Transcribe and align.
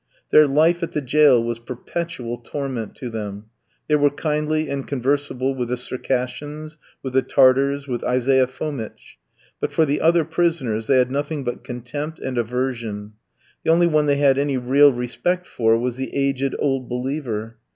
Their 0.31 0.47
life 0.47 0.81
at 0.81 0.93
the 0.93 0.99
jail 1.01 1.43
was 1.43 1.59
perpetual 1.59 2.37
torment 2.39 2.95
to 2.95 3.07
them. 3.11 3.45
They 3.87 3.95
were 3.97 4.09
kindly 4.09 4.67
and 4.67 4.87
conversible 4.87 5.53
with 5.53 5.67
the 5.67 5.77
Circassians, 5.77 6.77
with 7.03 7.13
the 7.13 7.21
Tartars, 7.21 7.87
with 7.87 8.03
Isaiah 8.03 8.47
Fomitch; 8.47 9.19
but 9.59 9.71
for 9.71 9.85
the 9.85 10.01
other 10.01 10.25
prisoners 10.25 10.87
they 10.87 10.97
had 10.97 11.11
nothing 11.11 11.43
but 11.43 11.63
contempt 11.63 12.19
and 12.19 12.39
aversion. 12.39 13.13
The 13.63 13.69
only 13.69 13.85
one 13.85 14.07
they 14.07 14.17
had 14.17 14.39
any 14.39 14.57
real 14.57 14.91
respect 14.91 15.45
for 15.45 15.77
was 15.77 15.97
the 15.97 16.11
aged 16.15 16.55
"old 16.57 16.89
believer." 16.89 17.57